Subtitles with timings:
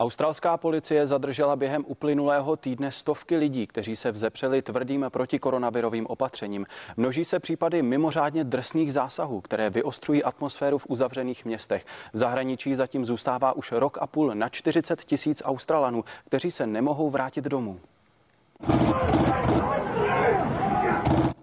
[0.00, 6.66] Australská policie zadržela během uplynulého týdne stovky lidí, kteří se vzepřeli tvrdým protikoronavirovým opatřením.
[6.96, 11.84] Množí se případy mimořádně drsných zásahů, které vyostřují atmosféru v uzavřených městech.
[12.12, 17.10] V zahraničí zatím zůstává už rok a půl na 40 tisíc Australanů, kteří se nemohou
[17.10, 17.80] vrátit domů.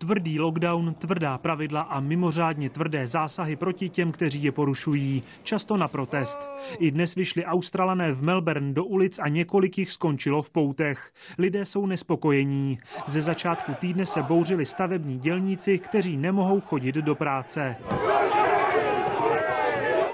[0.08, 5.88] Tvrdý lockdown, tvrdá pravidla a mimořádně tvrdé zásahy proti těm, kteří je porušují, často na
[5.88, 6.50] protest.
[6.80, 11.12] I dnes vyšli Australané v Melbourne do ulic a několik jich skončilo v poutech.
[11.38, 12.80] Lidé jsou nespokojení.
[13.08, 17.76] Ze začátku týdne se bouřili stavební dělníci, kteří nemohou chodit do práce.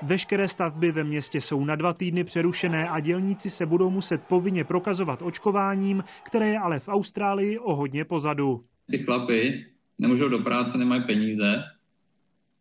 [0.01, 4.63] Veškeré stavby ve městě jsou na dva týdny přerušené a dělníci se budou muset povinně
[4.63, 8.63] prokazovat očkováním, které je ale v Austrálii o hodně pozadu.
[8.91, 9.65] Ty chlapy
[10.03, 11.63] nemůžou do práce, nemají peníze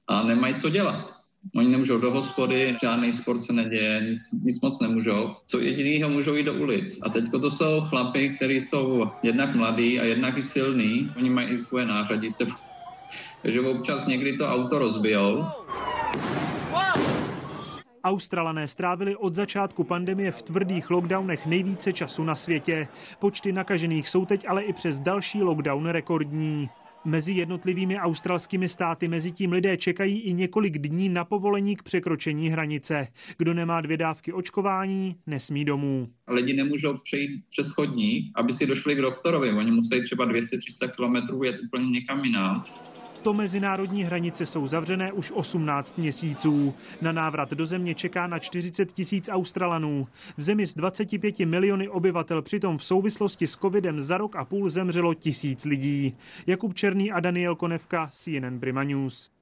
[0.08, 1.14] a nemají co dělat.
[1.56, 5.34] Oni nemůžou do hospody, žádný sport se neděje, nic, nic moc nemůžou.
[5.46, 7.00] Co jedinýho můžou jít do ulic.
[7.02, 11.12] A teď to jsou chlapy, kteří jsou jednak mladí a jednak i silní.
[11.16, 12.44] Oni mají i svoje nářadí se,
[13.42, 15.44] takže občas někdy to auto rozbijou.
[18.04, 22.88] Australané strávili od začátku pandemie v tvrdých lockdownech nejvíce času na světě.
[23.18, 26.70] Počty nakažených jsou teď ale i přes další lockdown rekordní.
[27.04, 32.48] Mezi jednotlivými australskými státy mezi tím lidé čekají i několik dní na povolení k překročení
[32.48, 33.08] hranice.
[33.38, 36.08] Kdo nemá dvě dávky očkování, nesmí domů.
[36.28, 39.52] Lidi nemůžou přejít přes chodník, aby si došli k doktorovi.
[39.52, 42.64] Oni musí třeba 200-300 kilometrů jet úplně někam jinam
[43.22, 46.74] to mezinárodní hranice jsou zavřené už 18 měsíců.
[47.00, 50.08] Na návrat do země čeká na 40 tisíc Australanů.
[50.36, 54.70] V zemi s 25 miliony obyvatel přitom v souvislosti s covidem za rok a půl
[54.70, 56.16] zemřelo tisíc lidí.
[56.46, 59.41] Jakub Černý a Daniel Konevka, CNN Prima News.